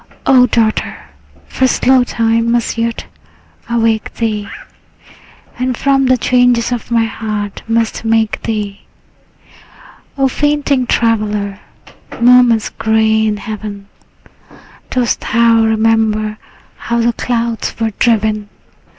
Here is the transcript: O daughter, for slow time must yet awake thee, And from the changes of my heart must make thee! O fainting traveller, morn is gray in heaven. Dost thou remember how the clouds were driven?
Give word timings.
O 0.25 0.47
daughter, 0.47 0.97
for 1.45 1.67
slow 1.67 2.03
time 2.03 2.51
must 2.51 2.75
yet 2.75 3.05
awake 3.69 4.11
thee, 4.15 4.49
And 5.59 5.77
from 5.77 6.07
the 6.07 6.17
changes 6.17 6.71
of 6.71 6.89
my 6.89 7.03
heart 7.05 7.61
must 7.67 8.03
make 8.03 8.41
thee! 8.41 8.81
O 10.17 10.27
fainting 10.27 10.87
traveller, 10.87 11.59
morn 12.19 12.51
is 12.51 12.69
gray 12.69 13.27
in 13.27 13.37
heaven. 13.37 13.89
Dost 14.89 15.21
thou 15.21 15.63
remember 15.65 16.39
how 16.77 16.99
the 16.99 17.13
clouds 17.13 17.75
were 17.79 17.91
driven? 17.99 18.49